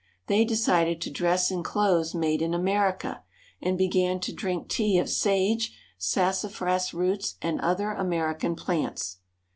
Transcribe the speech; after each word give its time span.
They 0.25 0.45
decided 0.45 0.99
to 1.01 1.11
dress 1.11 1.51
in 1.51 1.61
clothes 1.61 2.15
made 2.15 2.41
in 2.41 2.55
America, 2.55 3.21
and 3.61 3.77
began 3.77 4.19
to 4.21 4.33
drink 4.33 4.67
tea 4.67 4.97
of 4.97 5.07
sage, 5.11 5.77
sassafras 5.99 6.91
roots, 6.91 7.35
and 7.39 7.61
other 7.61 7.91
American 7.91 8.55
plants. 8.55 9.17